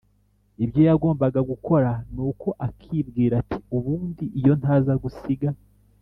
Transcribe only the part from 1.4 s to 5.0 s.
gukora. nuko akibwira ati: "ubundi iyo ntaza